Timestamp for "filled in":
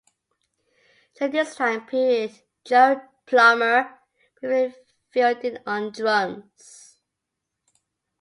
5.11-5.59